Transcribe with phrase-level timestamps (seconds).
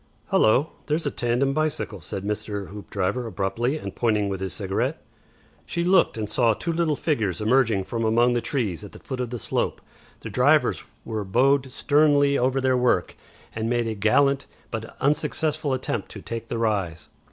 [0.31, 0.71] "Hullo!
[0.89, 2.69] Here's a tandem bicycle," said Mr.
[2.69, 4.99] Hoopdriver, abruptly, and pointing with his cigarette.
[5.63, 9.19] She looked, and saw two little figures emerging from among the trees at the foot
[9.19, 9.79] of the slope.
[10.21, 13.15] The riders were bowed sternly over their work
[13.53, 17.09] and made a gallant but unsuccessful attempt to take the rise.